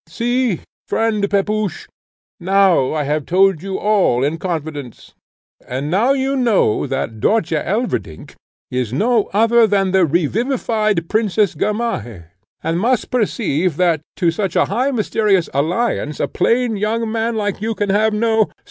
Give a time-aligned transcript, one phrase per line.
[0.07, 1.87] See, friend Pepusch;
[2.39, 5.13] now I have told you all in confidence,
[5.67, 8.33] and now you know that Dörtje Elverdink
[8.71, 12.29] is no other than the revivified Princess Gamaheh,
[12.63, 17.61] and must perceive that to such a high mysterious alliance a plain young man like
[17.61, 18.49] you can have no